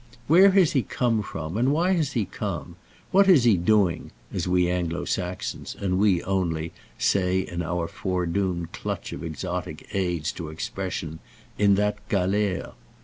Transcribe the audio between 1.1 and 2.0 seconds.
from and why